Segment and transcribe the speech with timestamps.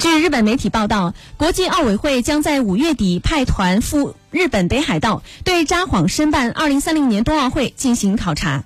[0.00, 8.64] 据日本媒体报道，国际奥委会将在五月底派团赴日本北海道，对札幌申办2030年冬奥会进行考察。